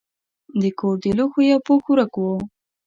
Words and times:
د 0.61 0.63
کور 0.79 0.95
د 1.03 1.05
لوښو 1.17 1.39
یو 1.51 1.59
پوښ 1.67 1.81
ورک 1.89 2.13
و. 2.17 2.23